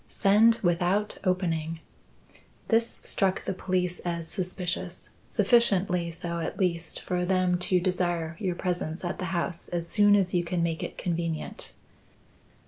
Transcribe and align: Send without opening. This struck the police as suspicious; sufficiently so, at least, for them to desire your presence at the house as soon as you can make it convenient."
Send 0.07 0.55
without 0.63 1.19
opening. 1.23 1.79
This 2.69 3.01
struck 3.03 3.45
the 3.45 3.53
police 3.53 3.99
as 3.99 4.27
suspicious; 4.27 5.11
sufficiently 5.27 6.09
so, 6.09 6.39
at 6.39 6.57
least, 6.57 6.99
for 6.99 7.23
them 7.23 7.59
to 7.69 7.79
desire 7.79 8.35
your 8.39 8.55
presence 8.55 9.05
at 9.05 9.19
the 9.19 9.25
house 9.25 9.67
as 9.67 9.87
soon 9.87 10.15
as 10.15 10.33
you 10.33 10.43
can 10.43 10.63
make 10.63 10.81
it 10.81 10.97
convenient." 10.97 11.73